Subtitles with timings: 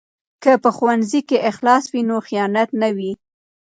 [0.43, 3.11] که په ښوونځي کې اخلاص وي نو خیانت نه وي.